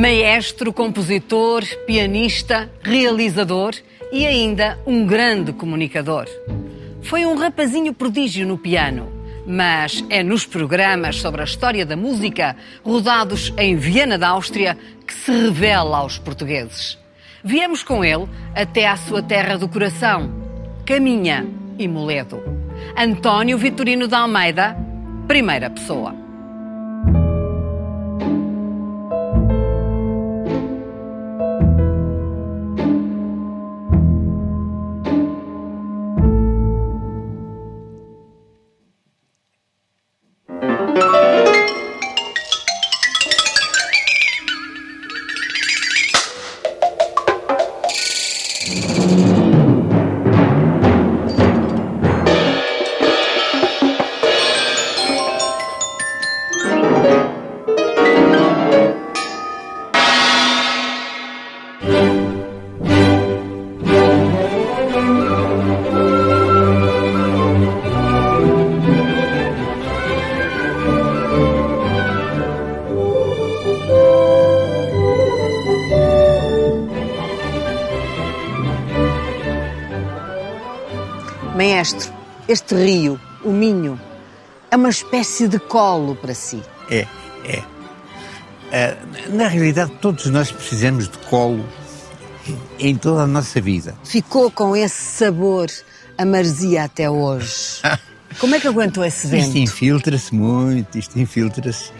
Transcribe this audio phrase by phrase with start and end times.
[0.00, 3.74] Maestro, compositor, pianista, realizador
[4.10, 6.24] e ainda um grande comunicador.
[7.02, 9.12] Foi um rapazinho prodígio no piano,
[9.46, 14.74] mas é nos programas sobre a história da música, rodados em Viena da Áustria,
[15.06, 16.98] que se revela aos portugueses.
[17.44, 20.32] Viemos com ele até à sua terra do coração,
[20.86, 21.46] Caminha
[21.78, 22.42] e Moledo.
[22.96, 24.74] António Vitorino da Almeida,
[25.28, 26.29] primeira pessoa.
[81.80, 82.12] Maestro,
[82.46, 83.98] este rio, o Minho,
[84.70, 86.62] é uma espécie de colo para si.
[86.90, 87.06] É,
[87.42, 87.62] é.
[89.30, 91.64] Uh, na realidade, todos nós precisamos de colo
[92.78, 93.96] em toda a nossa vida.
[94.04, 95.70] Ficou com esse sabor
[96.18, 97.80] a marzia até hoje.
[98.38, 99.46] Como é que aguentou esse vento?
[99.46, 101.90] Isto infiltra-se muito, isto infiltra-se.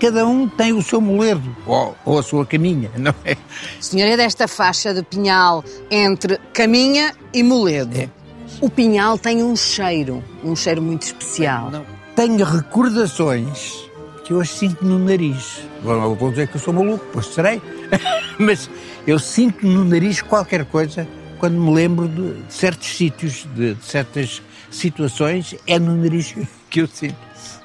[0.00, 3.36] Cada um tem o seu moledo, ou, ou, a sua caminha, não é?
[3.80, 7.96] O senhor é desta faixa de pinhal entre caminha e moledo.
[7.96, 8.17] É.
[8.60, 11.70] O pinhal tem um cheiro, um cheiro muito especial.
[11.70, 11.86] Não.
[12.16, 13.88] Tenho recordações
[14.24, 15.60] que eu as sinto no nariz.
[15.82, 17.62] Não vou dizer que eu sou maluco, pois serei.
[18.36, 18.68] Mas
[19.06, 21.06] eu sinto no nariz qualquer coisa
[21.38, 24.42] quando me lembro de, de certos sítios, de, de certas
[24.72, 26.34] situações, é no nariz
[26.68, 27.16] que eu sinto.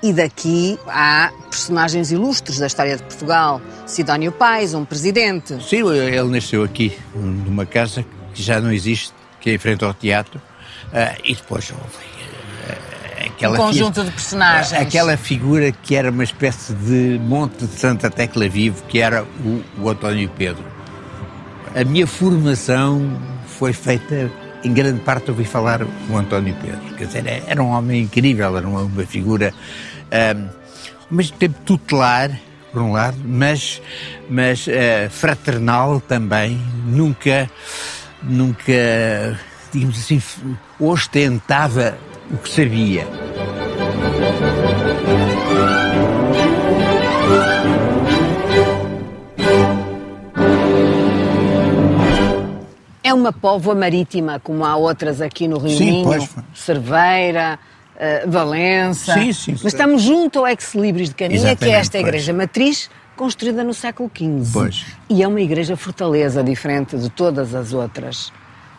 [0.04, 3.60] E daqui há personagens ilustres da história de Portugal.
[3.88, 5.62] Sidónio Pais, um presidente.
[5.64, 9.12] Sim, ele nasceu aqui, numa casa que já não existe,
[9.42, 10.40] que é em frente ao teatro.
[10.92, 13.56] Uh, e depois houve uh, aquela.
[13.56, 14.74] Um conjunto de personagens.
[14.74, 19.64] Aquela figura que era uma espécie de monte de Santa Tecla Vivo, que era o,
[19.80, 20.64] o António Pedro.
[21.76, 24.32] A minha formação foi feita
[24.64, 26.96] em grande parte ouvi falar o António Pedro.
[26.96, 29.54] Quer dizer, era um homem incrível, era uma, uma figura
[30.12, 30.48] um,
[31.10, 32.32] ao mesmo tempo tutelar,
[32.72, 33.82] por um lado, mas,
[34.30, 36.60] mas uh, fraternal também.
[36.86, 37.50] Nunca,
[38.22, 39.38] nunca
[39.74, 40.22] digamos assim,
[40.80, 41.98] ostentava
[42.32, 43.08] o que sabia.
[53.04, 56.30] É uma póvoa marítima, como há outras aqui no Rio sim, Minho, pois.
[56.54, 57.60] Cerveira,
[57.96, 59.14] uh, Valença.
[59.14, 62.08] Sim, sim, Mas estamos junto ao Ex-Libris de Caminha, que é esta pois.
[62.08, 64.54] igreja matriz, construída no século XV.
[64.54, 64.86] Pois.
[65.10, 68.32] E é uma igreja fortaleza, diferente de todas as outras.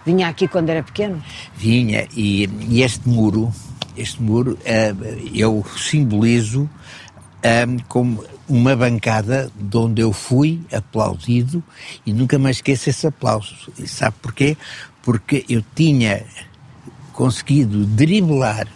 [0.04, 1.22] Vinha aqui quando era pequeno?
[1.56, 3.52] Vinha, e, e este muro,
[3.96, 6.68] este muro, uh, eu simbolizo
[7.44, 11.62] um, como uma bancada de onde eu fui aplaudido
[12.04, 13.54] e nunca mais esqueço esse aplauso.
[13.78, 14.56] E sabe porquê?
[15.02, 16.24] Porque eu tinha
[17.12, 18.66] conseguido driblar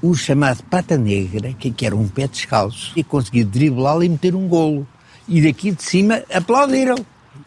[0.00, 4.34] o chamado pata negra, que, que era um pé descalço, e consegui driblá-lo e meter
[4.34, 4.86] um golo.
[5.28, 6.96] E daqui de cima aplaudiram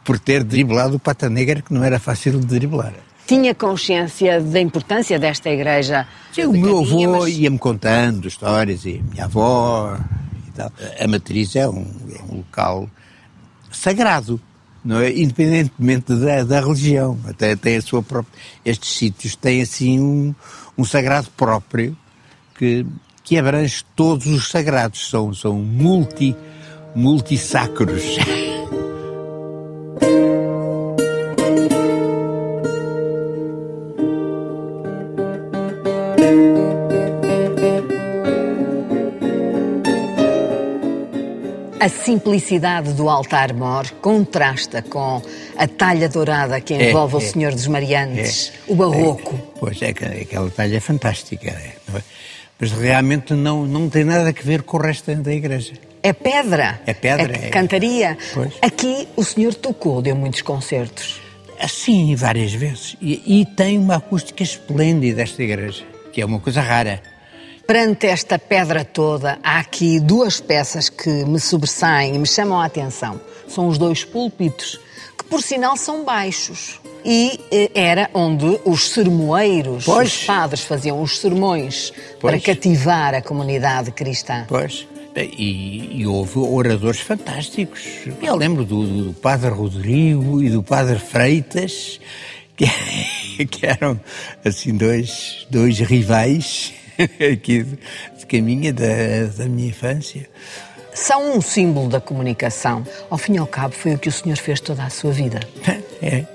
[0.05, 2.93] por ter driblado o pata negra, que não era fácil de driblar.
[3.25, 6.07] Tinha consciência da importância desta igreja?
[6.31, 7.35] Sim, o meu avô mas...
[7.35, 9.97] ia-me contando histórias, e a minha avó
[10.47, 10.71] e tal.
[10.99, 12.87] A matriz é um, é um local
[13.71, 14.39] sagrado,
[14.83, 15.11] não é?
[15.11, 17.17] Independentemente da, da religião.
[17.27, 18.31] Até tem a sua própria...
[18.63, 20.35] Estes sítios têm, assim, um,
[20.77, 21.97] um sagrado próprio
[22.59, 22.85] que,
[23.23, 25.09] que abrange todos os sagrados.
[25.09, 26.35] São, são multi,
[26.95, 28.03] multissacros.
[41.85, 45.21] A simplicidade do altar-mor contrasta com
[45.55, 47.23] a talha dourada que envolve É, o é.
[47.23, 49.35] Senhor dos Mariantes, o barroco.
[49.59, 51.47] Pois é, que- aquela talha é fantástica.
[51.51, 52.01] é, não é?
[52.59, 55.73] Mas realmente não, não tem nada a ver com o resto da igreja.
[56.01, 56.81] É pedra.
[56.87, 57.49] É pedra, É é.
[57.49, 58.17] cantaria.
[58.33, 58.53] Pois.
[58.63, 61.21] Aqui o senhor tocou, deu muitos concertos.
[61.59, 62.97] Assim, várias vezes.
[62.99, 66.99] E, e tem uma acústica esplêndida esta igreja, que é uma coisa rara.
[67.67, 72.65] Perante esta pedra toda, há aqui duas peças que me sobressaem e me chamam a
[72.65, 73.19] atenção.
[73.47, 74.79] São os dois púlpitos,
[75.17, 76.79] que por sinal são baixos.
[77.03, 80.13] E eh, era onde os sermoeiros, Pois.
[80.13, 82.35] os padres faziam os sermões Pois.
[82.35, 84.45] para cativar a comunidade cristã.
[84.47, 84.87] Pois.
[85.15, 87.81] E, e houve oradores fantásticos.
[88.21, 91.99] Eu lembro do, do Padre Rodrigo e do Padre Freitas,
[92.55, 92.65] que,
[93.45, 93.99] que eram
[94.43, 96.73] assim dois, dois rivais
[97.33, 100.29] aqui de, caminha da, da minha infância.
[100.93, 102.85] São um símbolo da comunicação.
[103.09, 105.39] Ao fim e ao cabo, foi o que o senhor fez toda a sua vida.
[106.01, 106.25] É.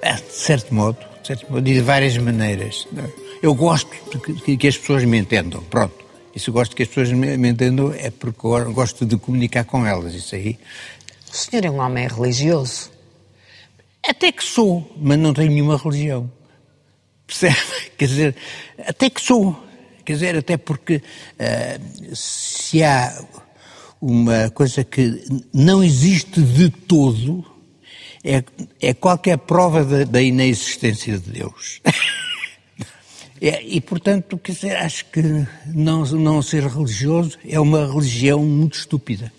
[0.00, 2.88] É, de certo modo, de certo modo, e de várias maneiras.
[3.42, 3.90] Eu gosto
[4.44, 5.94] que, que as pessoas me entendam, pronto.
[6.34, 8.40] E se gosto que as pessoas me, entendam é porque
[8.72, 10.58] gosto de comunicar com elas, isso aí.
[11.30, 12.90] O senhor é um homem religioso.
[14.06, 16.30] Até que sou, mas não tenho nenhuma religião.
[17.30, 17.56] Percebe?
[17.96, 18.36] Quer dizer,
[18.86, 19.56] até que sou.
[20.04, 21.00] Quer dizer, até porque
[21.38, 21.78] ah,
[22.12, 23.24] se há
[24.00, 25.22] uma coisa que
[25.52, 27.44] não existe de todo,
[28.24, 28.42] é,
[28.80, 31.80] é qualquer prova da, da inexistência de Deus.
[33.42, 35.22] É, e, portanto, quer dizer, acho que
[35.64, 39.32] não, não ser religioso é uma religião muito estúpida.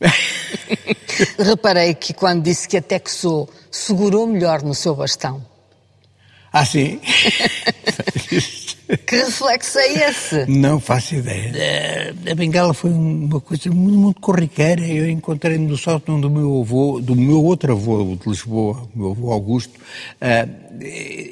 [1.38, 5.46] Reparei que quando disse que até que sou, segurou melhor no seu bastão.
[6.58, 6.98] Ah, sim?
[9.06, 10.46] Que reflexo é esse?
[10.46, 12.14] Não faço ideia.
[12.30, 14.80] A, bengala foi uma coisa muito, muito corriqueira.
[14.80, 19.10] Eu encontrei no sótão do meu avô, do meu outro avô de Lisboa, o meu
[19.10, 19.78] avô Augusto,
[20.22, 20.48] ah,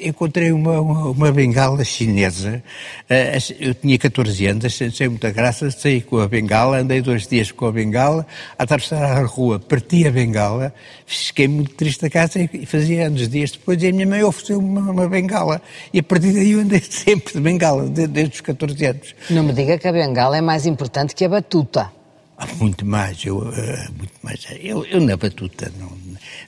[0.01, 2.61] encontrei uma, uma, uma bengala chinesa.
[3.09, 7.51] Ah, eu tinha 14 anos, achei muita graça, saí com a bengala, andei dois dias
[7.51, 8.25] com a bengala,
[8.57, 10.73] a atravessar a rua, parti a bengala,
[11.05, 14.59] fiquei muito triste da casa e fazia anos dias depois e a minha mãe ofereceu
[14.59, 15.61] uma, uma bengala.
[15.93, 19.15] E a partir daí eu andei sempre de bengala, de- desde os 14 anos.
[19.29, 21.91] Não me diga que a bengala é mais importante que a batuta.
[22.39, 24.45] Há muito mais, eu, eh, muito mais.
[24.61, 25.89] Eu, eu na batuta não,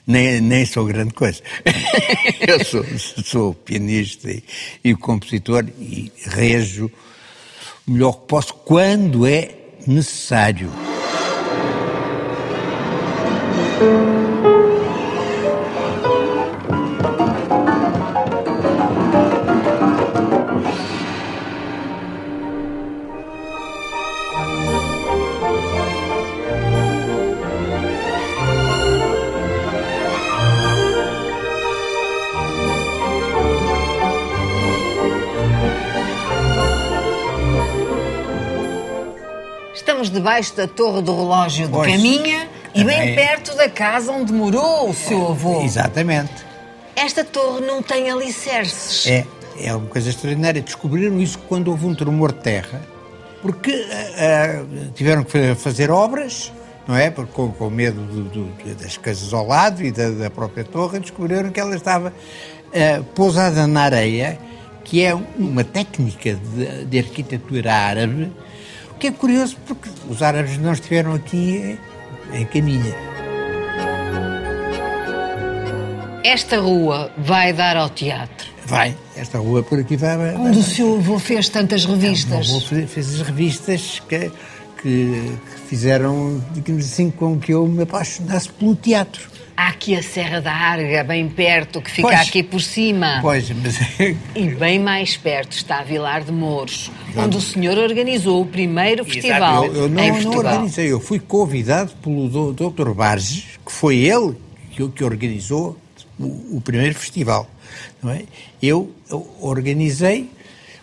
[0.06, 1.40] nem, nem sou grande coisa.
[2.46, 2.84] eu sou,
[3.24, 4.42] sou pianista e,
[4.84, 6.90] e compositor e rejo
[7.86, 9.50] o melhor que posso quando é
[9.86, 10.70] necessário.
[40.20, 41.90] Debaixo da torre do relógio de Pois.
[41.90, 45.62] Caminha e bem perto da casa onde morou o seu avô.
[45.62, 46.32] Exatamente.
[46.94, 49.06] Esta torre não tem alicerces.
[49.06, 49.24] É,
[49.58, 50.60] é uma coisa extraordinária.
[50.62, 52.80] Descobriram isso quando houve um tremor de terra,
[53.42, 53.86] porque
[54.18, 54.64] ah,
[54.94, 56.52] tiveram que fa- fazer obras,
[56.86, 57.10] não é?
[57.10, 60.98] Porque com, com medo do- do- das casas ao lado e da, da própria torre,
[61.00, 62.12] descobriram que ela estava
[62.74, 64.38] ah, pousada na areia,
[64.84, 68.30] que é uma técnica de, de arquitetura árabe,
[69.00, 71.78] que é curioso porque os árabes não estiveram aqui
[72.32, 72.94] em caminha.
[76.22, 78.48] Esta rua vai dar ao teatro.
[78.66, 80.16] Vai, esta rua por aqui vai.
[80.16, 82.46] vai- Onde o seu avô fez tantas O revistas.
[82.48, 84.32] meu avô fez, fez as revistas que, que,
[84.82, 89.29] que fizeram, digamos assim, com que eu me apaixonasse pelo teatro.
[89.60, 92.20] Há aqui a Serra da Arga, bem perto, que fica Pois.
[92.26, 93.18] aqui por cima.
[93.20, 93.76] Pois, mas
[94.34, 99.66] E bem mais perto está Vilar de Mouros, onde o senhor organizou o primeiro festival
[99.66, 100.54] eu, eu não, em não Portugal.
[100.54, 102.94] organizei, eu fui convidado pelo Dr.
[102.94, 104.34] Barges, que foi ele
[104.70, 105.76] que, que organizou
[106.18, 107.46] o, o primeiro festival.
[108.02, 108.22] Não é?
[108.62, 110.30] eu, eu organizei,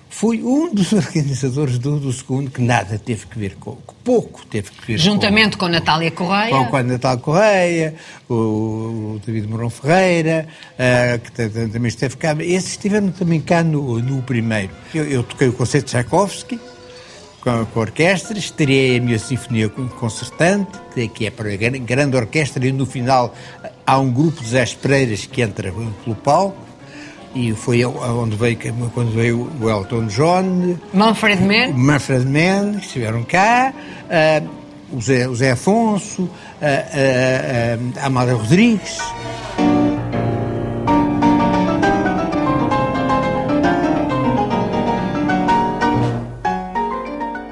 [0.08, 4.46] fui um dos organizadores do, do segundo, que nada teve que ver com, que pouco
[4.46, 6.50] teve que ver Juntamente com Natália Correia.
[6.50, 7.94] com, com a Natal Correia,
[8.30, 8.34] o,
[9.16, 10.48] o David Mourão Ferreira,
[10.80, 12.34] ah, que também esteve cá.
[12.40, 14.72] Esses estiveram também cá no, no primeiro.
[14.96, 16.58] Eu, eu toquei o concerto de Tchaikovsky
[17.42, 20.72] com, com a orquestra, estreiei a minha sinfonia con- concertante,
[21.14, 23.36] que, é para a gran- grande orquestra, e no final
[23.86, 26.67] há um grupo de Zé Pereiras que entra pelo palco.
[27.38, 28.58] E foi onde veio,
[28.96, 31.72] quando veio o Elton John, Manfred Mann.
[31.72, 33.72] Manfred Mann, que estiveram cá,
[34.10, 34.42] ah,
[34.92, 36.28] o, Zé, o Zé Afonso,
[36.60, 38.98] ah, ah, ah, a Amália Rodrigues.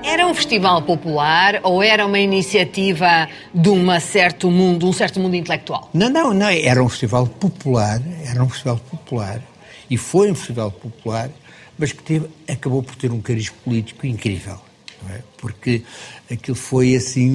[0.03, 5.35] Era um festival popular ou era uma iniciativa de uma certo mundo, um certo mundo
[5.35, 5.91] intelectual?
[5.93, 9.39] Não, não, não, era um festival popular, era um festival popular,
[9.89, 11.29] e foi um festival popular,
[11.77, 14.59] mas que teve, acabou por ter um cariz político incrível.
[15.09, 15.19] É?
[15.37, 15.83] Porque
[16.31, 17.29] aquilo foi assim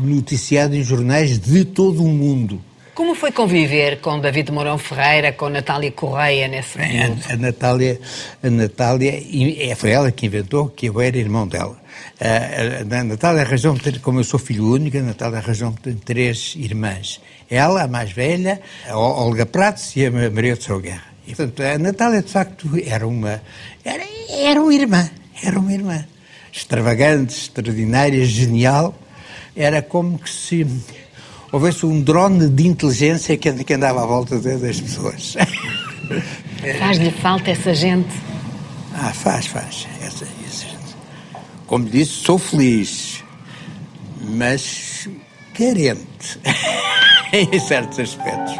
[0.00, 2.62] noticiado em jornais de todo o mundo.
[2.94, 7.20] Como foi conviver com David Mourão Ferreira, com Natália Correia nesse período?
[7.28, 8.00] A, a Natália,
[8.42, 9.22] a Natália,
[9.60, 11.78] é, foi ela que inventou que eu era irmão dela.
[12.20, 13.46] A, a, a Natália
[14.02, 17.20] como eu sou filho único, a Natália arranjou-me três irmãs.
[17.48, 21.07] Ela, a mais velha, a Olga Pratos e a Maria de São Guerra.
[21.28, 23.42] E, portanto, a Natália, de facto, era uma,
[23.84, 25.10] era, era uma irmã,
[25.42, 26.06] era uma irmã.
[26.50, 28.98] Extravagante, extraordinária, genial.
[29.54, 30.66] Era como que se
[31.52, 35.36] houvesse um drone de inteligência que, que andava à volta das pessoas.
[36.78, 38.08] Faz-lhe falta essa gente?
[38.94, 39.86] Ah, faz, faz.
[40.00, 40.96] Essa, essa gente.
[41.66, 43.22] Como disse, sou feliz,
[44.22, 45.06] mas
[45.52, 46.40] carente
[47.32, 48.54] em certos aspectos.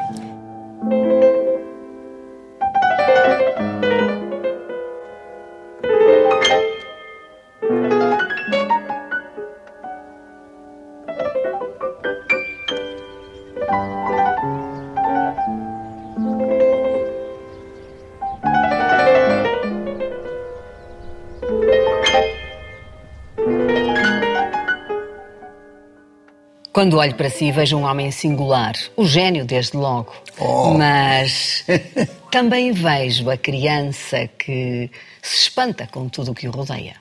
[26.78, 30.12] Quando olho para si, vejo um homem singular, o gênio, desde logo.
[30.38, 30.74] Oh.
[30.74, 31.64] Mas
[32.30, 34.88] também vejo a criança que
[35.20, 36.94] se espanta com tudo o que o rodeia.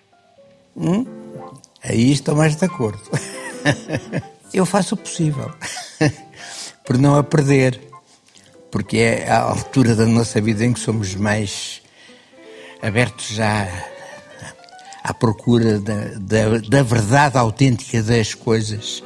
[0.76, 1.06] Hum?
[1.84, 3.04] Aí estou mais de acordo.
[4.52, 5.52] Eu faço o possível
[6.84, 7.80] por não a perder,
[8.72, 11.84] porque é a altura da nossa vida em que somos mais
[12.82, 13.68] abertos já
[15.04, 19.04] à procura da, da, da verdade autêntica das coisas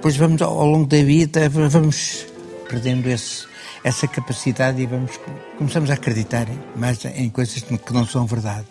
[0.00, 2.26] depois vamos, ao longo da vida, vamos
[2.66, 3.46] perdendo esse,
[3.84, 5.20] essa capacidade e vamos,
[5.58, 8.64] começamos a acreditar mais em coisas que não são verdade.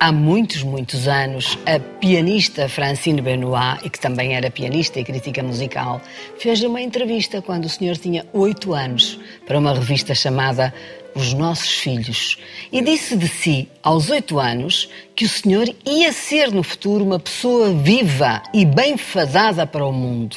[0.00, 5.40] Há muitos, muitos anos, a pianista Francine Benoit, e que também era pianista e crítica
[5.40, 6.00] musical,
[6.36, 10.74] fez uma entrevista quando o senhor tinha oito anos para uma revista chamada
[11.14, 12.38] os nossos filhos.
[12.70, 17.18] E disse de si, aos oito anos, que o senhor ia ser no futuro uma
[17.18, 20.36] pessoa viva e bem fadada para o mundo.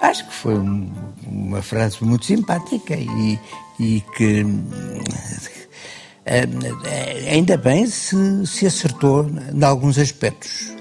[0.00, 0.90] Acho que foi um,
[1.26, 3.38] uma frase muito simpática e,
[3.80, 4.46] e que
[6.24, 6.46] eh,
[7.30, 10.72] ainda bem se, se acertou em alguns aspectos.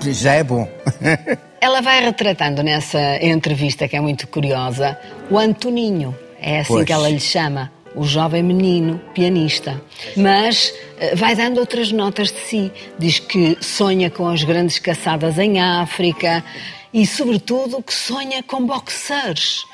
[0.00, 0.66] Já é bom.
[1.60, 4.98] Ela vai retratando nessa entrevista, que é muito curiosa,
[5.30, 6.16] o Antoninho.
[6.40, 6.84] É assim pois.
[6.84, 9.80] que ela lhe chama o jovem menino pianista.
[10.16, 12.72] Mas eh, vai dando outras notas de si.
[12.98, 16.44] Diz que sonha com as grandes caçadas em África
[16.92, 19.64] e, sobretudo, que sonha com boxers,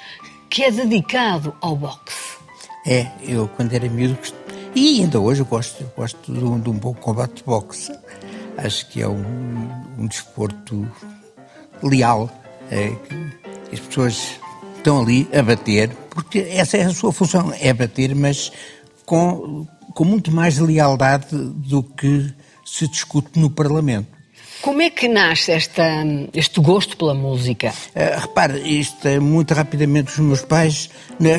[0.49, 2.39] que é dedicado ao boxe.
[2.87, 4.17] É, eu quando era miúdo,
[4.75, 7.93] e ainda hoje eu gosto, eu gosto de, um, de um bom combate de boxe.
[8.57, 10.91] Acho que é um, um desporto
[11.83, 12.31] leal.
[12.71, 12.93] É,
[13.73, 14.39] as pessoas
[14.89, 18.51] estão ali a bater, porque essa é a sua função, é bater, mas
[19.05, 22.33] com, com muito mais lealdade do que
[22.65, 24.09] se discute no Parlamento.
[24.63, 25.85] Como é que nasce esta,
[26.35, 27.69] este gosto pela música?
[27.69, 30.91] Uh, repare, isto é muito rapidamente os meus pais
[31.21, 31.37] né,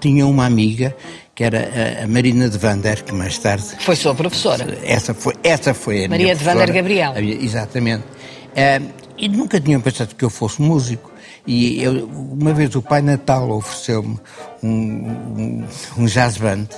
[0.00, 0.94] tinham uma amiga
[1.34, 4.78] que era a Marina de Vander, que mais tarde foi sua professora.
[4.84, 7.14] Essa foi, essa foi a Maria de Vander Gabriel.
[7.16, 8.02] Exatamente.
[8.02, 11.11] Uh, e nunca tinham pensado que eu fosse músico.
[11.46, 14.18] E eu, uma vez o Pai Natal ofereceu-me
[14.62, 15.64] um, um,
[15.98, 16.68] um jazz band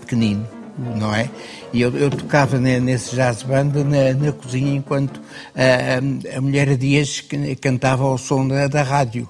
[0.00, 0.46] pequenino,
[0.78, 1.28] não é?
[1.72, 5.20] E eu, eu tocava nesse jazz band na, na cozinha enquanto
[5.54, 7.24] a, a mulher Dias
[7.60, 9.28] cantava ao som da, da rádio.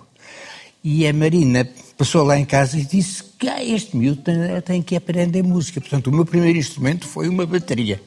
[0.82, 4.82] E a Marina passou lá em casa e disse que ah, este miúdo tem, tem
[4.82, 5.80] que aprender música.
[5.80, 8.02] Portanto, o meu primeiro instrumento foi uma bateria.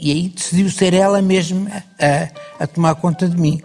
[0.00, 3.60] E aí decidiu ser ela mesma a, a tomar conta de mim,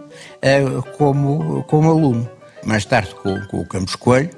[0.98, 2.30] como, como aluno.
[2.66, 4.30] Mais tarde, com, com o Campos Coelho,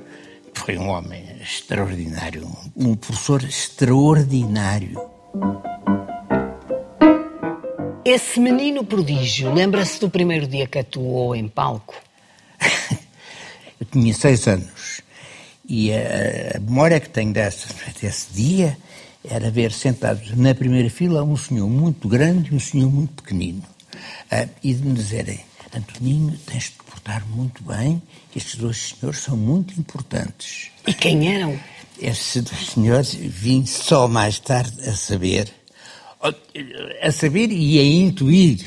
[0.53, 5.00] foi um homem extraordinário, um professor extraordinário.
[8.03, 11.96] Esse menino prodígio, lembra-se do primeiro dia que atuou em palco?
[13.79, 15.01] Eu tinha seis anos
[15.67, 17.67] e a, a memória que tenho desse,
[18.01, 18.77] desse dia
[19.24, 23.63] era ver sentados na primeira fila um senhor muito grande e um senhor muito pequenino.
[24.32, 25.39] Uh, e de me dizerem,
[25.75, 28.01] Antoninho, tens de te portar muito bem,
[28.36, 30.72] estes dois senhores são muito importantes.
[30.88, 31.60] E quem eram?
[32.00, 35.51] Estes dois senhores vim só mais tarde a saber,
[37.01, 38.65] a saber e a intuir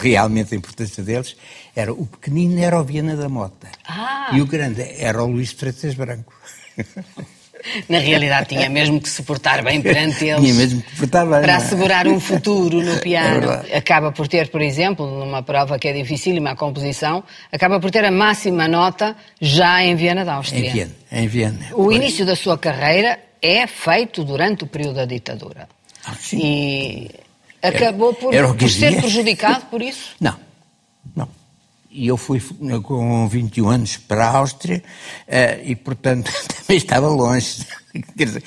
[0.00, 1.36] realmente a importância deles,
[1.74, 4.30] era o pequenino era o Viana da Mota ah.
[4.32, 6.34] e o grande era o Luís Freitas Branco.
[7.88, 10.40] Na realidade, tinha mesmo que se portar bem perante eles.
[10.40, 11.40] Tinha mesmo que portar bem.
[11.40, 11.56] Para é?
[11.56, 13.50] assegurar um futuro no piano.
[13.68, 17.90] É acaba por ter, por exemplo, numa prova que é dificílima, a composição, acaba por
[17.90, 20.68] ter a máxima nota já em Viena da Áustria.
[20.68, 21.66] Em Viena, em Viena.
[21.72, 21.96] O pois.
[21.96, 25.68] início da sua carreira é feito durante o período da ditadura.
[26.04, 26.38] Ah, sim.
[26.42, 27.10] E
[27.62, 30.14] acabou por, por ser prejudicado por isso?
[30.20, 30.49] Não.
[31.90, 32.40] E eu fui
[32.82, 34.82] com 21 anos para a Áustria
[35.26, 36.30] uh, e, portanto,
[36.62, 37.66] também estava longe.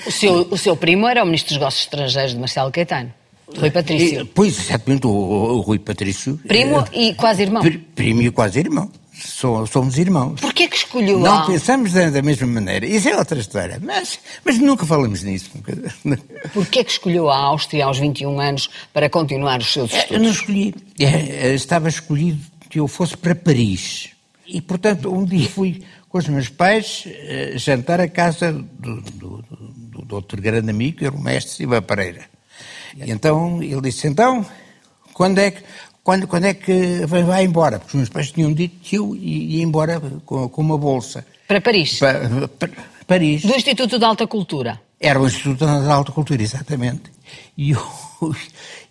[0.05, 3.13] O, seu, o seu primo era o Ministro dos Negócios Estrangeiros de Marcelo Caetano.
[3.57, 4.21] Rui Patrício.
[4.21, 6.39] E, pois, exatamente, o, o, Rui Patrício.
[6.47, 7.61] Primo uh, e quase irmão.
[7.93, 8.89] Primo e quase irmão.
[9.13, 10.41] Somos irmãos.
[10.41, 11.45] Porquê que escolheu Não a...
[11.45, 12.85] pensamos da, da, mesma maneira.
[12.85, 13.79] Isso é outra história.
[13.81, 15.51] Mas, mas nunca falamos nisso.
[16.53, 20.11] Porquê que escolheu a Áustria aos 21 anos para continuar os seus estudos?
[20.11, 20.75] Eu não escolhi.
[20.99, 22.39] É, estava escolhido
[22.73, 24.09] que eu fosse para Paris.
[24.47, 29.43] E, portanto, um dia fui com os meus pais uh, jantar à casa do, do,
[29.43, 32.21] do, do outro grande amigo, que era o mestre Silva Pereira.
[32.97, 34.43] E então ele disse: Então,
[35.13, 35.61] quando é que.
[36.03, 37.79] Quando, quando é que vai embora?
[37.79, 41.25] Porque os meus pais tinham dito que eu ia embora com, com uma bolsa.
[41.47, 41.99] Para Paris?
[41.99, 42.69] Para, para
[43.07, 43.43] Paris.
[43.43, 44.81] Do Instituto de Alta Cultura?
[44.99, 47.03] Era o Instituto de Alta Cultura, exatamente.
[47.55, 47.81] E, o,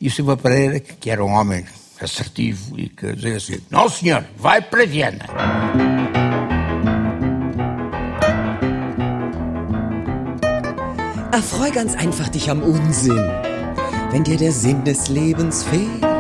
[0.01, 1.67] e o Silva Pereira, que era um homem
[2.03, 5.27] assertivo e que dizia assim: Não, senhor, vai para Viena.
[11.33, 13.17] Erfreu ganz einfach dich am Unsinn,
[14.11, 16.12] wenn dir der Sinn des Lebens fehlt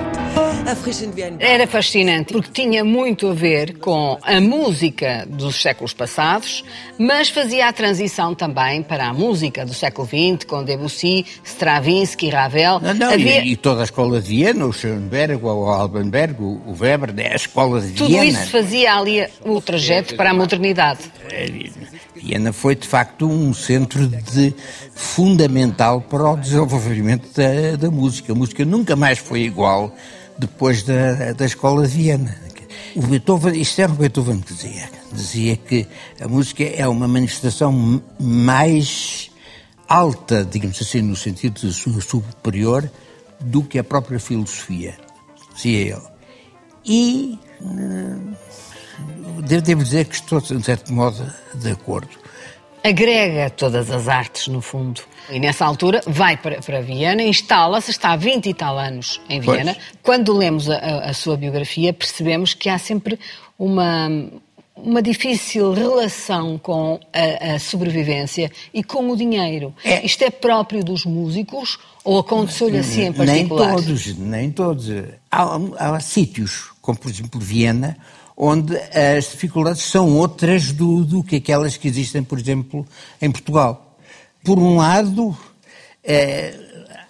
[1.40, 6.64] era fascinante porque tinha muito a ver com a música dos séculos passados,
[6.98, 12.80] mas fazia a transição também para a música do século XX, com Debussy, Stravinsky, Ravel.
[12.80, 13.44] Não, não, Havia...
[13.44, 17.80] e, e, toda a escola de Viena, o Schoenberg, o Albenberg, o Weber, a escola
[17.80, 18.24] de Tudo Viena.
[18.24, 21.00] Tudo isso fazia ali o trajeto para a modernidade.
[22.14, 24.54] Viena foi, de facto, um centro de,
[24.94, 28.32] fundamental para o desenvolvimento da, da música.
[28.32, 29.92] A música nunca mais foi igual
[30.42, 32.36] depois da, da escola de Viena.
[32.94, 35.86] O Beethoven, isto era o Beethoven que dizia, dizia que
[36.20, 39.30] a música é uma manifestação mais
[39.88, 42.90] alta, digamos assim, no sentido de superior,
[43.40, 44.96] do que a própria filosofia,
[45.54, 46.12] dizia ele.
[46.84, 51.24] E eh, devo dizer que estou, de certo modo,
[51.54, 52.21] de acordo.
[52.84, 55.02] Agrega todas as artes, no fundo.
[55.30, 59.40] E nessa altura vai para, para Viena, instala-se, está há 20 e tal anos em
[59.40, 59.74] Viena.
[59.74, 59.86] Pois.
[60.02, 63.18] Quando lemos a, a, sua biografia, percebemos que há sempre
[63.56, 64.10] uma,
[64.76, 69.72] uma difícil relação com a, a sobrevivência e com o dinheiro.
[69.84, 70.04] É.
[70.04, 73.74] Isto é próprio dos músicos ou aconteceu-lhe assim em particular?
[73.74, 74.90] Nem todos, nem todos.
[75.30, 77.96] Há, há, há sítios, como por exemplo Viena,
[78.44, 82.84] onde as dificuldades são outras do, do que aquelas que existem, por exemplo,
[83.20, 83.92] em Portugal
[84.44, 85.36] por um lado,
[86.02, 86.52] é,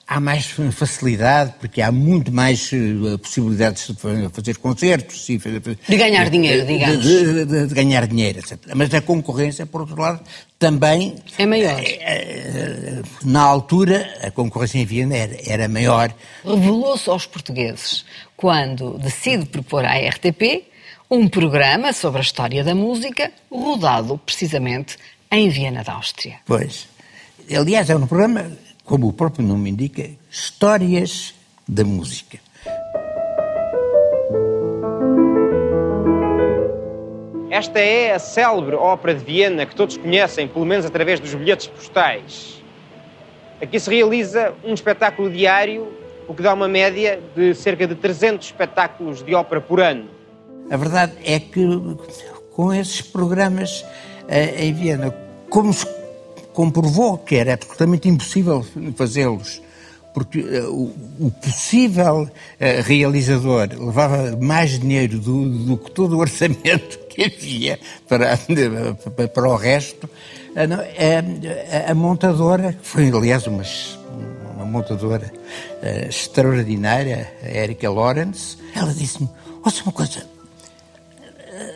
[0.07, 3.95] há mais facilidade, porque há muito mais uh, possibilidades de
[4.31, 5.27] fazer concertos.
[5.27, 7.03] De ganhar dinheiro, digamos.
[7.03, 8.59] De, de, de, ganhar dinheiro, etc.
[8.75, 10.21] Mas a concorrência, por outro lado,
[10.59, 11.16] também...
[11.38, 11.81] É maior.
[11.81, 16.14] Uh, na altura, a concorrência em Viena era, era maior.
[16.45, 18.05] Revelou-se aos portugueses
[18.37, 20.72] quando decide propor à RTP
[21.14, 24.96] um programa sobre a história da música, rodado precisamente
[25.31, 26.37] em Viena da Áustria.
[26.46, 26.88] Pois.
[27.55, 28.51] Aliás, é um programa,
[28.83, 31.35] como o próprio nome indica, Histórias
[31.68, 32.40] da Música.
[37.51, 41.66] Esta é a célebre ópera de Viena que todos conhecem, pelo menos através dos bilhetes
[41.66, 42.62] postais.
[43.61, 45.92] Aqui se realiza um espetáculo diário,
[46.27, 50.22] o que dá uma média de cerca de 300 espetáculos de ópera por ano.
[50.70, 51.66] A verdade é que
[52.53, 53.85] com esses programas
[54.29, 55.14] eh, em Viena,
[55.48, 55.87] como se
[56.53, 58.64] comprovou que era absolutamente impossível
[58.96, 59.61] fazê-los,
[60.12, 66.98] porque uh, o, possível uh, realizador levava mais dinheiro do, do, que todo o orçamento
[67.09, 68.37] que havia para,
[69.29, 70.09] para o resto.
[71.88, 73.62] A, montadora, que foi aliás uma,
[74.55, 75.33] uma montadora
[76.07, 79.31] extraordinária, a Erika Lawrence, ela disse-me:
[79.64, 80.27] Ouça uma coisa,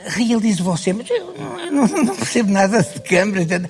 [0.06, 1.34] realize você, mas eu
[1.70, 3.68] não, não percebo nada de câmara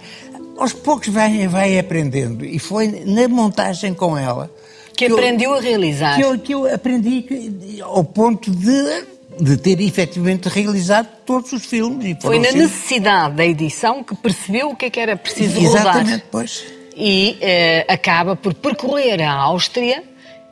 [0.59, 2.44] aos poucos vai, vai aprendendo.
[2.44, 4.51] E foi na montagem com ela.
[4.96, 6.16] Que, que aprendeu eu, a realizar.
[6.16, 9.05] Que eu, que eu aprendi que, ao ponto de,
[9.38, 12.16] de ter efetivamente realizado todos os filmes.
[12.22, 15.96] foi na necessidade da edição que percebeu o que é que era preciso Exatamente, rodar.
[15.96, 16.64] Exatamente, pois.
[16.99, 20.03] E eh, acaba por percorrer a Áustria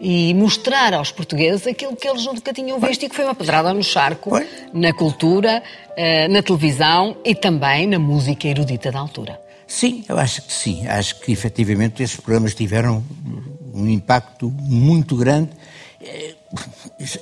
[0.01, 3.73] e mostrar aos portugueses aquilo que eles nunca tinham visto e que foi uma pedrada
[3.73, 4.31] no charco
[4.73, 5.63] na cultura,
[5.97, 9.41] eh, na televisão e também na música erudita da altura.
[9.67, 10.87] Sim, eu acho que sim.
[10.87, 13.03] Acho que efetivamente esses programas tiveram
[13.73, 15.51] um impacto muito grande.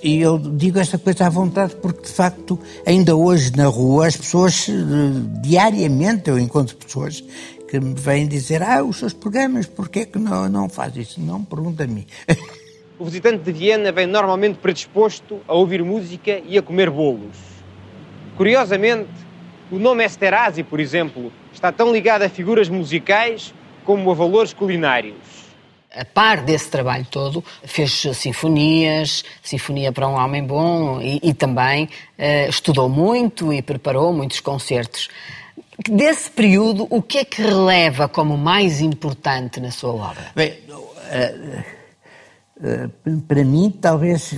[0.03, 4.17] E eu digo esta coisa à vontade porque, de facto, ainda hoje na rua as
[4.17, 4.73] pessoas, eh,
[5.41, 7.23] diariamente eu encontro pessoas
[7.69, 11.21] que me vêm dizer ah, os seus programas, porquê é que não, não faz isso?
[11.21, 12.07] Não, pergunta a mim.
[13.03, 17.37] O visitante de Viena vem normalmente predisposto a ouvir música e a comer bolos.
[18.37, 19.11] Curiosamente,
[19.73, 23.53] o nome Esterhazy, por exemplo, está tão ligado a figuras musicais
[23.85, 25.17] como a valores culinários.
[25.93, 31.87] A par desse trabalho todo, fez sinfonias, Sinfonia para um Homem Bom e, e também
[31.87, 35.09] uh, estudou muito e preparou muitos concertos.
[35.89, 40.31] Desse período, o que é que releva como mais importante na sua obra?
[40.37, 41.82] Bem, uh eh,
[43.27, 44.33] para mim, talvez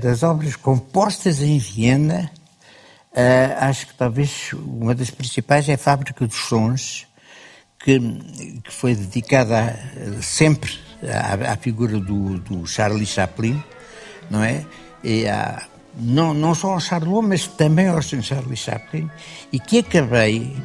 [0.00, 2.30] das obras compostas em Viena,
[3.14, 7.06] eh, acho que talvez uma das principais é a Fábrica dos Sons,
[7.78, 7.98] que,
[8.62, 9.78] que foi dedicada
[10.20, 10.70] sempre
[11.02, 13.62] à, à figura do, do, Charlie Chaplin,
[14.30, 14.64] não é?
[15.02, 15.62] E a,
[15.96, 19.10] não, não só ao Charlot, mas também ao Charlie Chaplin,
[19.52, 20.56] e que acabei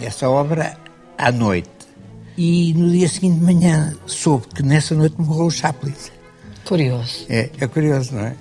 [0.00, 0.76] essa obra
[1.16, 1.77] à noite
[2.38, 5.92] e no dia seguinte de manhã soube que nessa noite morreu o Chaplin.
[6.64, 7.26] Curioso.
[7.28, 8.36] É, é curioso, não é?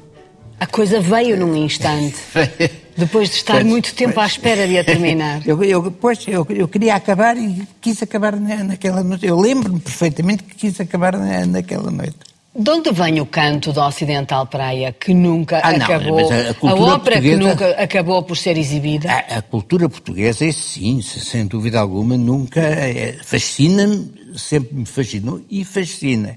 [0.60, 2.16] A coisa veio num instante,
[2.96, 4.24] depois de estar pois, muito tempo pois.
[4.24, 5.42] à espera de a terminar.
[5.48, 9.26] eu, eu, pois, eu, eu queria acabar e quis acabar naquela noite.
[9.26, 12.18] Eu lembro-me perfeitamente que quis acabar naquela noite.
[12.60, 16.28] De onde vem o canto da Ocidental Praia que nunca ah, acabou?
[16.28, 19.12] Não, a, a, ópera que nunca acabou por ser exibida?
[19.12, 22.60] A, a cultura portuguesa, sim, sem dúvida alguma, nunca.
[22.60, 26.36] É, fascina-me, sempre me fascinou e fascina.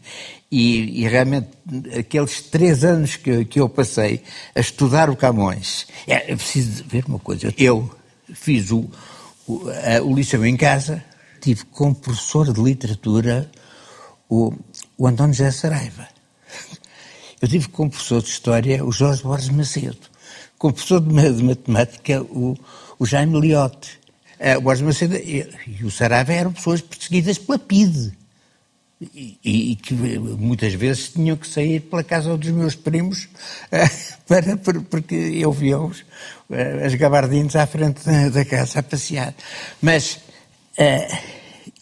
[0.53, 1.49] E, e, realmente,
[1.99, 4.23] aqueles três anos que, que eu passei
[4.55, 7.55] a estudar o Camões, é, é preciso ver uma coisa.
[7.57, 7.91] Eu
[8.35, 8.85] fiz o,
[9.47, 11.03] o, a, o liceu em casa,
[11.41, 13.51] tive como professor de literatura
[14.29, 14.53] o
[15.01, 16.07] o António José Saraiva.
[17.41, 19.97] Eu tive como professor de História o Jorge Borges Macedo,
[20.59, 22.57] como professor de Matemática o,
[22.99, 23.99] o Jaime Liotte.
[24.39, 28.13] Uh, o Borges Macedo e, e, o Saraiva eram pessoas perseguidas pela PIDE
[29.01, 34.57] e, e, que muitas vezes tinham que sair pela casa dos meus primos uh, para,
[34.91, 39.35] porque eu via-os, uh, as gabardines à frente da, da, casa a passear.
[39.81, 40.21] Mas,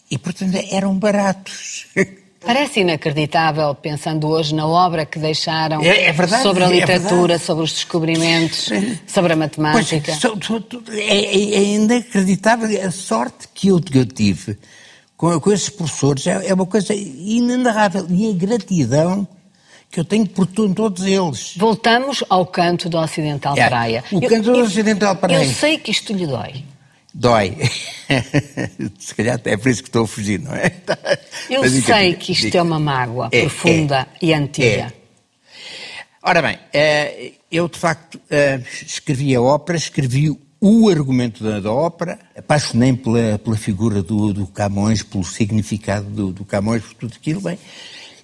[0.09, 1.87] e portanto eram baratos.
[2.45, 7.33] Parece inacreditável, pensando hoje na obra que deixaram é, é verdade, sobre a é literatura,
[7.33, 8.69] é sobre os descobrimentos,
[9.05, 10.17] sobre a matemática.
[10.21, 14.57] Pois, é, é, é, inacreditável a sorte que eu, que eu tive
[15.19, 18.07] com, com esses professores, é, é uma coisa inenarrável.
[18.09, 19.27] E a gratidão
[19.91, 21.55] que eu tenho por todos eles.
[21.57, 24.03] Voltamos ao canto do Ocidental Praia.
[24.11, 25.43] O canto do Ocidental Praia.
[25.43, 26.63] Eu sei que isto lhe dói.
[27.13, 27.57] Dói.
[28.99, 30.71] Se calhar é por isso que estou a fugir, não é?
[31.49, 34.93] Eu Mas, sei que isto é uma mágoa é, profunda é, e antiga.
[34.93, 34.93] É.
[36.21, 41.71] Ora bem, eh, eu de facto eh, escrevi a ópera, escrevi o argumento da, da
[41.71, 47.13] ópera, apaixonei pela, pela figura do, do, Camões, pelo significado do, do, Camões, por tudo
[47.15, 47.57] aquilo, bem,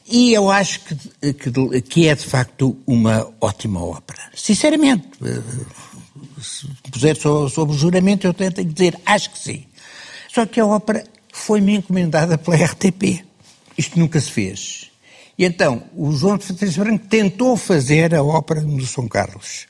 [0.05, 4.19] e eu acho que, que, que é de facto uma ótima ópera.
[4.35, 5.41] Sinceramente, eh,
[6.45, 9.65] se puser sobre o juramento, eu tenho que dizer, acho que sim.
[10.33, 11.03] Só que a ópera
[11.33, 13.25] foi-me encomendada pela RTP.
[13.77, 14.91] Isto nunca se fez.
[15.37, 19.67] E então, o João de Freitas Branco tentou fazer a ópera do São Carlos.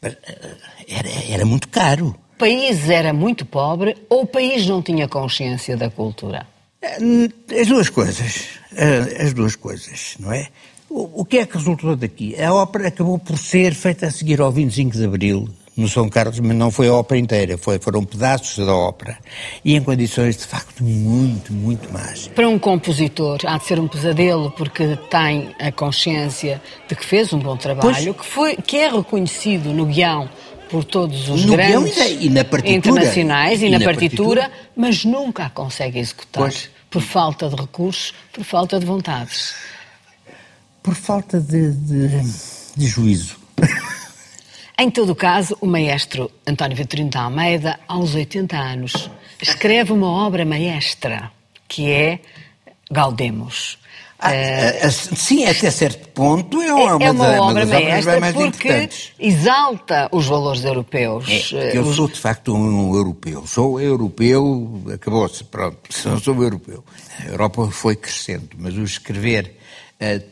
[0.00, 0.56] Mas, eh,
[0.88, 2.16] era, era muito caro.
[2.36, 6.46] O país era muito pobre ou o país não tinha consciência da cultura?
[6.80, 7.28] Eh,
[7.60, 8.48] as duas coisas.
[8.74, 10.48] Eh, as duas coisas, não é?
[10.90, 12.40] O que é que resultou daqui?
[12.40, 16.40] A ópera acabou por ser feita a seguir ao 25 de Abril no São Carlos,
[16.40, 19.16] mas não foi a ópera inteira, foi, foram pedaços da ópera.
[19.64, 22.26] E em condições, de facto, muito, muito más.
[22.26, 27.32] Para um compositor, há de ser um pesadelo, porque tem a consciência de que fez
[27.32, 30.28] um bom trabalho, que, foi, que é reconhecido no guião
[30.68, 35.04] por todos os no grandes e, e internacionais e, e na, na partitura, partitura, mas
[35.04, 36.42] nunca a consegue executar.
[36.42, 36.70] Pois.
[36.90, 39.54] Por falta de recursos, por falta de vontades.
[40.82, 42.08] Por falta de, de,
[42.76, 43.36] de juízo.
[44.80, 49.10] Em todo o caso, o maestro António Vitorino da Almeida, aos 80 anos,
[49.42, 51.32] escreve uma obra maestra,
[51.66, 52.20] que é
[52.88, 53.76] Gaudemos.
[54.20, 58.88] Ah, uh, sim, até certo ponto é uma, é uma, uma obra maestra mais porque
[59.18, 61.52] exalta os valores europeus.
[61.52, 63.44] É, eu sou de facto um europeu.
[63.46, 66.84] Sou europeu, acabou-se, pronto, sou, sou europeu.
[67.20, 69.57] A Europa foi crescendo, mas o escrever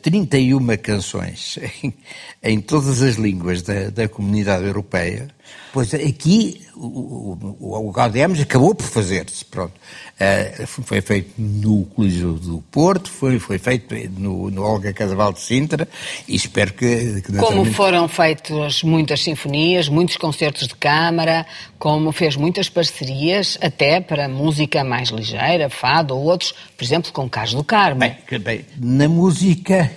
[0.01, 1.93] 31 canções em,
[2.41, 5.27] em, todas as línguas da, da comunidade europeia,
[5.73, 9.73] Pois aqui o, o, o Gaudemos acabou por fazer-se, pronto.
[10.19, 15.41] Uh, foi feito no Coliseu do Porto, foi, foi feito no, no Olga Casaval de
[15.41, 15.87] Sintra
[16.27, 17.21] e espero que...
[17.21, 21.45] que como foram feitas muitas sinfonias, muitos concertos de câmara,
[21.77, 27.29] como fez muitas parcerias, até para música mais ligeira, fado ou outros, por exemplo, com
[27.29, 27.99] Carlos do Carmo.
[27.99, 29.91] Bem, bem na música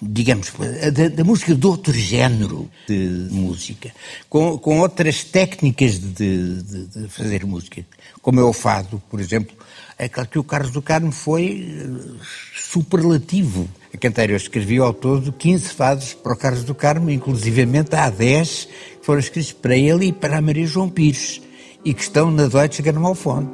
[0.00, 0.52] digamos,
[0.92, 3.90] da, da, música de outro género de música,
[4.28, 7.84] com, com outras técnicas de, de, de, fazer música,
[8.22, 9.56] como é o fado, por exemplo.
[10.00, 12.22] É que o Carlos do Carmo foi eh,
[12.54, 14.30] superlativo a cantar.
[14.30, 18.68] Eu escrevi ao todo 15 fados para o Carlos do Carmo, inclusivamente há 10
[19.00, 21.42] que foram escritos para ele e para a Maria João Pires,
[21.84, 23.48] e que estão na Deutsche Grammophon.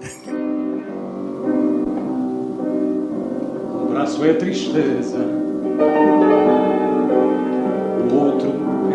[3.83, 5.44] O braço é tristeza
[5.78, 6.34] o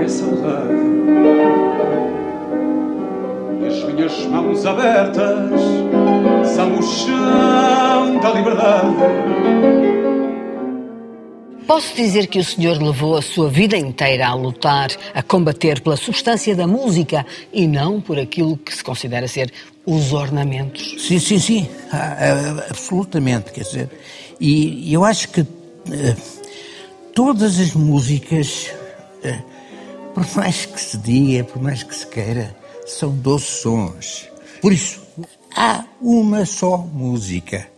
[0.10, 0.74] é saudade.
[3.62, 5.62] E as minhas mãos abertas
[6.56, 8.88] são o chão da liberdade.
[11.67, 15.95] Posso dizer que o senhor levou a sua vida inteira a lutar, a combater pela
[15.95, 19.54] substância da música e não por aquilo que se considera ser
[19.86, 20.95] os ornamentos?
[20.98, 23.89] Sim, sim, sim, ah, ah, absolutamente, quer dizer,
[24.41, 26.15] e eu acho que eh,
[27.13, 28.72] todas as músicas,
[29.24, 29.39] eh,
[30.19, 32.53] por mais que se diga, por mais que se queira,
[32.86, 34.29] são doze sons.
[34.62, 35.01] Por isso,
[35.55, 37.69] há uma só música.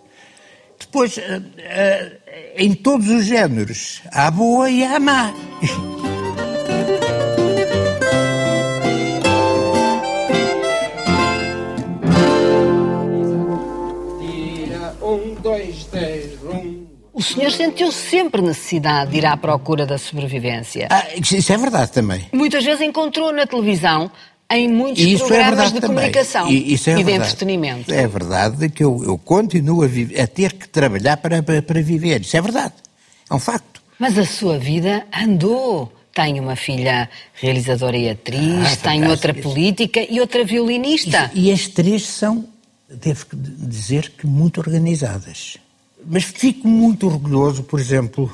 [0.79, 5.31] Depois, eh, eh, em todos os géneros, há boa e há má.
[15.41, 16.20] dois, um.
[17.21, 20.87] O senhor sentiu sempre necessidade de ir à procura da sobrevivência.
[20.89, 22.25] Ah, isso é verdade também.
[22.33, 24.09] Muitas vezes encontrou na televisão
[24.49, 25.95] em muitos isso é programas é de também.
[25.97, 27.93] comunicação e, é e de entretenimento.
[27.93, 31.79] É verdade que eu, eu continuo a, viver, a, ter que trabalhar para, para, para
[31.83, 32.21] viver.
[32.21, 32.73] Isso é verdade.
[33.29, 33.83] É um facto.
[33.99, 35.93] Mas a sua vida andou.
[36.13, 41.29] Tem uma filha realizadora e atriz, ah, tem outra política e outra violinista.
[41.35, 42.45] E, e as três são,
[42.89, 45.57] devo dizer que, muito organizadas.
[46.05, 48.31] Mas fico muito orgulhoso, por exemplo,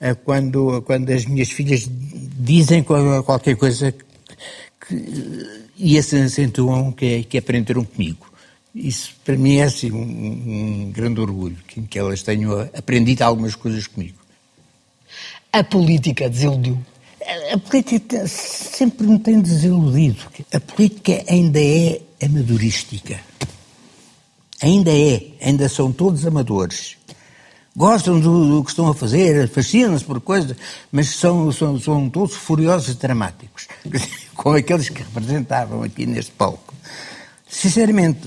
[0.00, 7.38] eh, quando, quando as minhas filhas dizem qualquer coisa que, e se acentuam que, que
[7.38, 8.26] aprenderam comigo.
[8.74, 13.54] Isso para mim é assim, um, um grande orgulho, que, que elas tenham aprendido algumas
[13.54, 14.18] coisas comigo.
[15.52, 16.78] A política desiludiu?
[17.24, 20.20] A, a política sempre me tem desiludido.
[20.52, 23.20] A política ainda é amadorística.
[24.62, 26.96] Ainda é, ainda são todos amadores.
[27.76, 30.56] Gostam do, do que estão a fazer, fascinam-se por coisas,
[30.90, 33.68] mas são, são, são todos furiosos e dramáticos,
[34.34, 36.74] com aqueles que representavam aqui neste palco.
[37.48, 38.20] Sinceramente,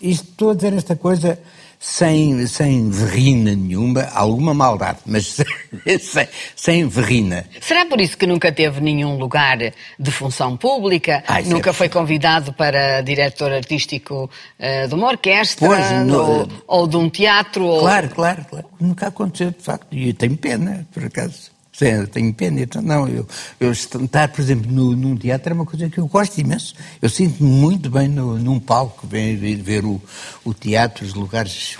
[0.00, 1.38] isto, estou a dizer esta coisa
[1.84, 5.36] sem, sem verrina nenhuma, alguma maldade, mas
[6.00, 7.44] sem, sem verrina.
[7.60, 9.58] Será por isso que nunca teve nenhum lugar
[9.98, 11.22] de função pública?
[11.28, 16.48] Ah, é nunca foi convidado para diretor artístico uh, de uma orquestra pois, no, ou,
[16.66, 17.78] ou, de um teatro?
[17.80, 18.14] Claro, ou...
[18.14, 18.66] claro, claro.
[18.80, 19.86] Nunca aconteceu, de facto.
[19.92, 21.53] E eu tenho pena, por acaso.
[21.76, 22.60] Tenho pena.
[22.60, 23.26] Então, não, eu,
[23.58, 26.74] eu estar, por exemplo, no, num teatro é uma coisa que eu gosto imenso.
[27.02, 30.00] Eu sinto-me muito bem no, num palco, ver, ver o,
[30.44, 31.76] o teatro, os lugares,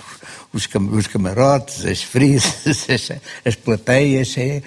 [0.53, 3.11] os camarotes, as frisas, as,
[3.45, 4.37] as plateias.
[4.37, 4.61] É,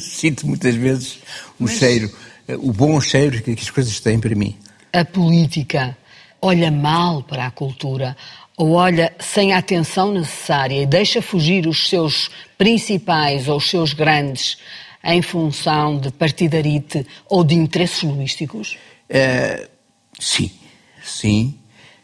[0.00, 1.18] sinto muitas vezes
[1.58, 1.72] o Mas...
[1.72, 2.10] cheiro,
[2.58, 4.56] o bom cheiro que as coisas têm para mim.
[4.92, 5.96] A política
[6.40, 8.16] olha mal para a cultura
[8.56, 13.92] ou olha sem a atenção necessária e deixa fugir os seus principais ou os seus
[13.92, 14.56] grandes
[15.04, 18.78] em função de partidarite ou de interesses logísticos?
[19.10, 19.68] Uh,
[20.18, 20.50] sim,
[21.04, 21.58] sim.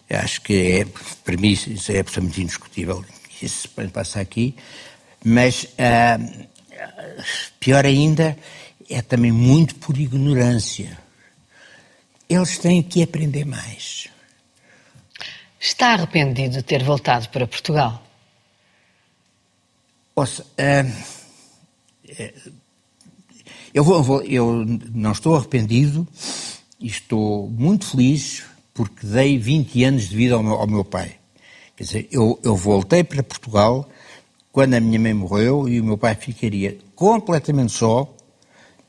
[0.08, 0.86] Acho que é,
[1.24, 3.04] para mim, isso é absolutamente indiscutível.
[3.40, 4.54] Isso passa aqui.
[5.24, 6.46] Mas, uh,
[7.58, 8.36] pior ainda,
[8.90, 10.98] é também muito por ignorância.
[12.28, 14.11] Eles têm que aprender mais.
[15.62, 18.02] Está arrependido de ter voltado para Portugal?
[20.16, 20.92] Ouça, uh,
[23.72, 26.06] eu, vou, eu não estou arrependido
[26.80, 28.42] e estou muito feliz
[28.74, 31.14] porque dei 20 anos de vida ao meu, ao meu pai.
[31.76, 33.88] Quer dizer, eu, eu voltei para Portugal
[34.50, 38.12] quando a minha mãe morreu e o meu pai ficaria completamente só.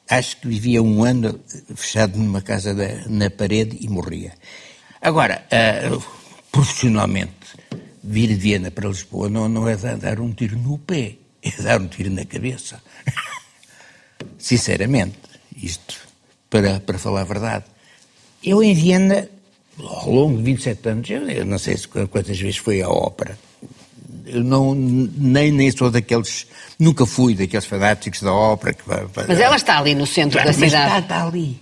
[0.09, 1.39] Acho que vivia um ano
[1.75, 4.33] fechado numa casa da, na parede e morria.
[4.99, 6.22] Agora, uh,
[6.53, 7.33] profissionalmente,
[8.03, 11.81] vir de Viena para Lisboa não, não é dar um tiro no pé, é dar
[11.81, 12.79] um tiro na cabeça.
[14.37, 15.17] Sinceramente,
[15.57, 15.95] isto
[16.51, 17.65] para, para falar a verdade.
[18.43, 19.27] Eu em Viena,
[19.79, 23.37] ao longo de 27 anos, eu, eu não sei se quantas vezes fui à ópera.
[24.27, 26.45] Eu não, nem, nem sou daqueles,
[26.77, 28.73] nunca fui daqueles fanáticos da ópera.
[28.73, 28.83] Que,
[29.27, 30.99] Mas ela está ali no centro da mas está, cidade.
[30.99, 31.59] está ali.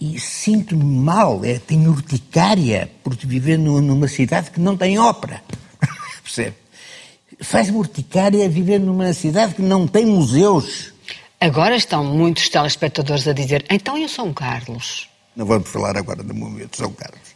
[0.00, 5.42] E sinto-me mal, é, tenho urticária por viver nu- numa cidade que não tem ópera.
[6.22, 6.56] Percebe?
[7.40, 10.92] Faz-me urticária viver numa cidade que não tem museus.
[11.40, 15.08] Agora estão muitos telespectadores a dizer: então e o São Carlos?
[15.36, 17.34] Não vamos falar agora do momento de São Carlos.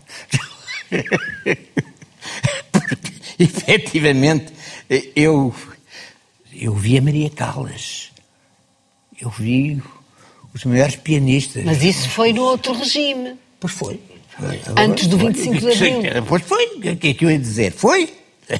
[2.72, 4.52] Porque, efetivamente,
[5.16, 5.54] eu,
[6.52, 8.10] eu vi a Maria Callas.
[9.20, 9.82] Eu vi
[10.58, 11.64] os maiores pianistas.
[11.64, 13.34] Mas isso foi no outro regime.
[13.60, 14.00] Pois foi.
[14.76, 16.22] Antes do 25 de Abril.
[16.26, 16.66] Pois foi.
[16.76, 17.72] O que é que eu ia dizer?
[17.72, 18.12] Foi.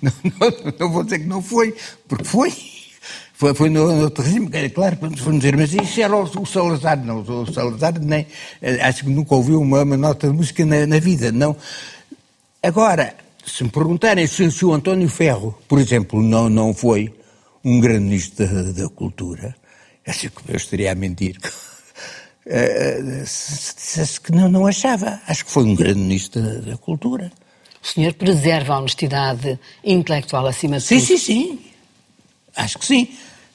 [0.00, 1.74] Não, não- não vou dizer que não foi,
[2.08, 2.52] porque foi.
[3.34, 6.46] Foi, foi no, no outro regime, claro, vamos vamos dizer, mas isso era o, o
[6.46, 8.24] Salazar, não, o Salazar nem,
[8.80, 11.56] acho que nunca ouviu uma, uma nota de música na, na vida, não.
[12.62, 13.14] Agora,
[13.44, 17.12] se me perguntarem se, se o António Ferro, por exemplo, não, não foi
[17.64, 19.56] um grande ministro da, da cultura,
[20.48, 21.36] eu estaria a mentir.
[22.44, 25.20] Eh, se se dissesse que não, não achava.
[25.28, 27.30] Acho que foi um grande ministro da, da cultura.
[27.82, 31.06] O senhor preserva a honestidade intelectual acima de Sim, tudo.
[31.06, 31.60] sim, sim.
[32.56, 33.08] Acho que sim.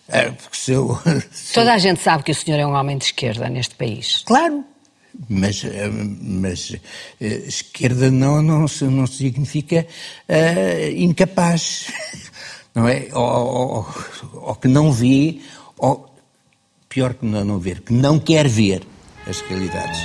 [0.10, 0.98] Eh, porque se eu.
[1.32, 4.24] se- Toda a gente sabe que o senhor é um homem de esquerda neste país.
[4.26, 4.64] Claro.
[5.30, 6.76] Mas, eh, mas
[7.20, 9.86] eh, esquerda não, não, não significa
[10.30, 11.88] eh, incapaz,
[12.74, 13.08] não é?
[13.14, 13.96] Ou, ou-
[14.34, 15.40] ou que não vê,
[15.78, 16.07] ou
[16.98, 18.82] pior que não, ver, que não quer ver
[19.28, 20.00] as realidades.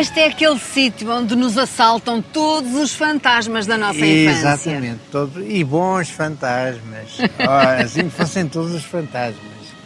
[0.00, 4.30] Este é aquele sítio onde nos assaltam todos os fantasmas da nossa infância.
[4.30, 7.18] Exatamente, todos, e bons fantasmas.
[7.20, 9.36] Oh, assim fossem todos os fantasmas.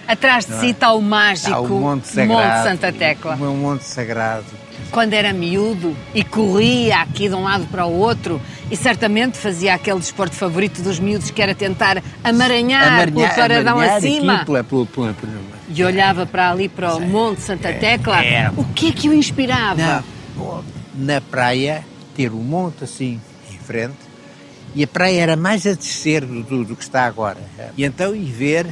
[0.06, 2.68] Atrás de si está o mágico Há o Monte Sagrado.
[2.68, 3.34] Santa Tecla.
[3.34, 4.46] O Monte Sagrado.
[4.92, 9.74] Quando era miúdo e corria aqui de um lado para o outro e certamente fazia
[9.74, 14.34] aquele desporto favorito dos miúdos que era tentar amaranhar, pelo paradão amaranhar acima.
[14.36, 18.24] aqui pela- pela- pela- pela- E olhava para ali, para o Monte Santa Tecla.
[18.24, 18.50] é.
[18.56, 20.04] O que é que o inspirava?
[20.36, 21.84] Não, na praia,
[22.16, 23.20] ter um monte assim
[23.52, 23.94] em frente,
[24.74, 27.38] e a praia era mais a descer do, do- do que está agora.
[27.76, 28.66] E então, e ver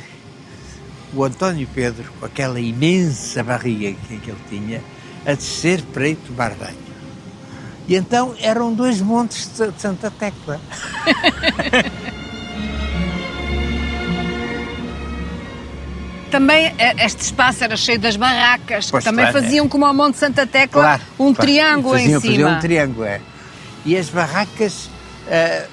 [1.15, 4.81] o António Pedro, com aquela imensa barriga que, que ele tinha,
[5.27, 6.92] a descer para ir tomar banho.
[7.89, 10.61] E então eram dois montes de Santa Tecla.
[16.33, 19.43] Também eh, este espaço era cheio das barracas, Pois, que também claro, é.
[19.43, 21.35] faziam como ao Monte Santa Tecla Claro, um claro.
[21.35, 22.33] triângulo faziam, em cima.
[22.33, 23.21] Faziam um triângulo, é.
[23.85, 24.89] E as barracas
[25.29, 25.67] ah,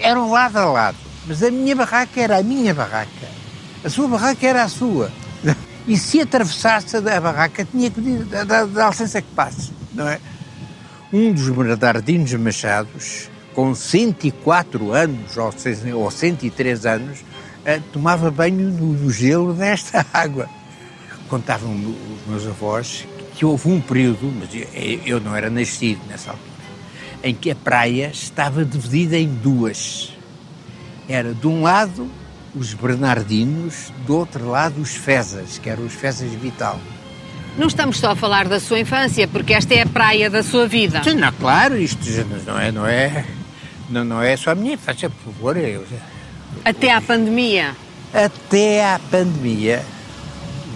[0.00, 0.96] eram lado a lado.
[1.24, 3.28] Mas a minha barraca era a minha barraca.
[3.84, 5.10] A sua barraca era a sua.
[5.84, 10.20] E se atravessasse a barraca, tinha que pedir, dá licença que passe, não é?
[11.12, 17.18] Um dos Bernardinos Machados, com 104 anos, ou, se- ou 103 anos,
[17.66, 20.48] ah, tomava banho no, gelo desta água.
[21.28, 24.50] Contavam os meus avós que houve um período, mas
[25.06, 26.50] eu não era nascido nessa altura,
[27.22, 30.12] em que a praia estava dividida em duas.
[31.08, 32.10] Era de um lado
[32.54, 36.78] os Bernardinos, do outro lado os Fezas, que eram os Fezas Vital.
[37.56, 40.66] Não estamos só a falar da sua infância, porque esta é a praia da sua
[40.66, 41.02] vida.
[41.04, 41.98] Sim, não, claro, isto
[42.46, 43.24] não é, não é,
[43.90, 45.56] não, não é só a minha infância, por favor.
[45.58, 45.84] Eu,
[46.64, 47.76] Até à pandemia.
[48.12, 49.84] até à pandemia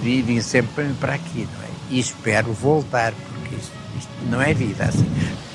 [0.03, 1.69] vivem sempre para aqui, não é?
[1.91, 5.07] E espero voltar, porque isto, isto não é vida assim.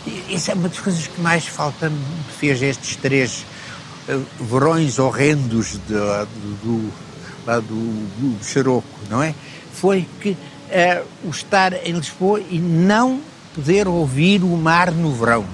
[0.07, 1.99] E Isso é uma das coisas que mais falta me
[2.39, 3.45] fez estes três
[4.09, 6.93] eh, verões horrendos de- do, do,
[7.45, 7.65] lá do,
[8.17, 9.35] do Xaroco, não é?
[9.73, 10.35] Foi que
[10.71, 13.19] eh, o estar em Lisboa e não
[13.53, 15.45] poder ouvir o mar no verão.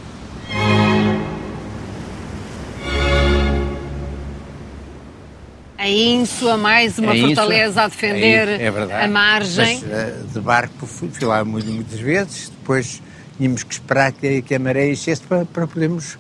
[5.78, 9.06] A ínsua, mais uma É fortaleza a defender é, é verdade.
[9.06, 9.80] a margem.
[9.82, 13.02] Mas, eh, de barco fui, fui lá muitas vezes, depois
[13.38, 16.18] tínhamos que esperar que, que a maré enchesse para, para podermos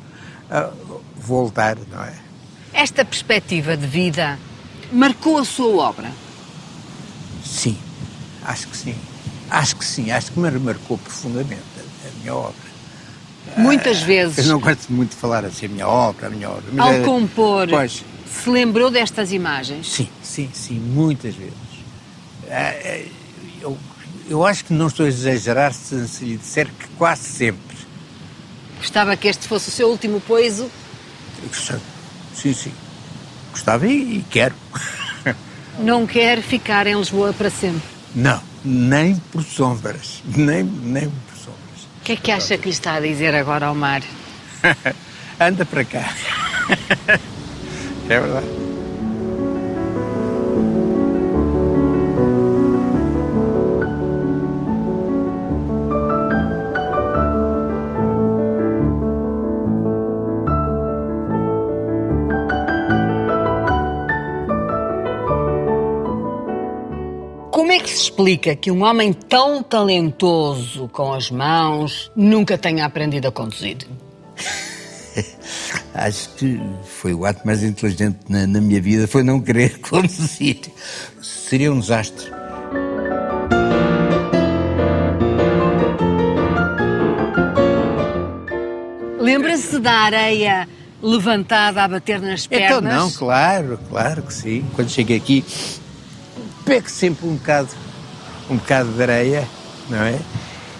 [0.51, 0.69] ah,
[1.15, 2.13] voltar, não é?
[2.71, 4.37] Esta perspectiva de vida
[4.91, 6.11] marcou a sua obra.
[7.43, 7.77] Sim,
[8.47, 8.95] acho que sim.
[9.49, 12.67] Acho que sim, acho que me marcou profundamente a, a minha obra.
[13.57, 16.63] Muitas Eu vezes, não gosto muito de falar assim, a minha obra, a minha obra.
[16.73, 19.87] mas ao é- compor Pois, Se lembrou destas imagens?
[19.89, 21.53] Sim, sim, sim, muitas vezes.
[22.49, 23.05] Ah, ah,
[23.61, 23.77] Eu,
[24.29, 27.77] eu acho que não estou a exagerar se, se lhe disser que quase sempre.
[28.77, 30.69] Gostava que este fosse o seu último poiso?
[32.35, 32.71] Sim, sim.
[33.51, 34.53] Gostava e, e quero.
[35.79, 37.96] Não quer ficar em Lisboa para sempre.
[38.17, 40.23] Não, nem por sombras.
[40.25, 41.83] Nem, nem por sombras.
[42.01, 44.01] O que é que acha que lhe está a dizer agora ao mar?
[45.39, 46.09] Anda para cá.
[48.09, 48.66] É verdade.
[68.17, 73.77] Explica que um homem tão talentoso com as mãos nunca tenha aprendido a conduzir?
[75.93, 80.61] Acho que foi o ato mais inteligente na, na minha vida, foi não querer conduzir.
[81.21, 82.25] Seria um desastre.
[89.19, 90.67] Lembra-se da areia
[91.03, 92.77] levantada a bater nas pernas?
[92.77, 94.65] Então não, claro, claro que sim.
[94.73, 95.45] Quando cheguei aqui,
[96.65, 97.69] pego sempre um bocado,
[98.49, 99.47] um bocado de areia,
[99.89, 100.19] não é?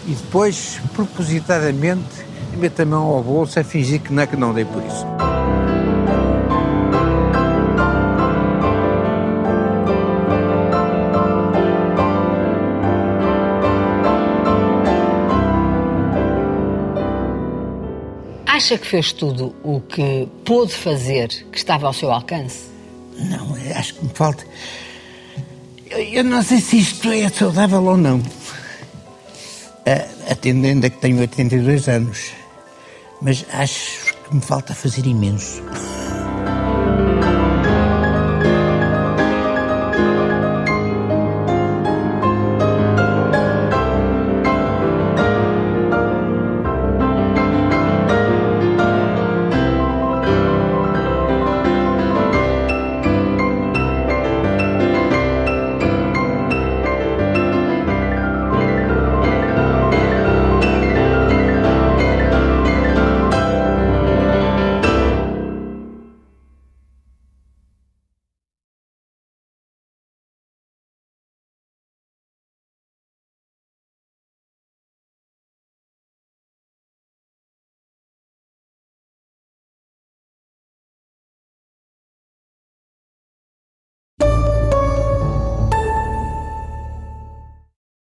[0.08, 2.26] E depois, propositadamente,
[2.58, 5.06] meto a mão ao bolso a fingir que não é que não dei por isso.
[18.46, 22.66] Acha que fez tudo o que pôde fazer que estava ao seu alcance?
[23.16, 24.44] Não, eu acho que me falta.
[25.98, 28.22] Eu, não sei se isto é saudável ou não.
[30.30, 32.32] Atendendo a que tenho 82 anos.
[33.22, 35.64] Mas acho que me falta fazer imenso.